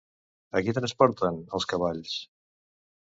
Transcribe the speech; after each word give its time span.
A 0.59 0.61
qui 0.67 0.73
transporten, 0.77 1.37
els 1.57 1.67
cavalls? 1.73 2.15